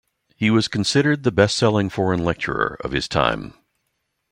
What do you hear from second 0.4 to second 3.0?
was considered the bestselling foreign lecturer of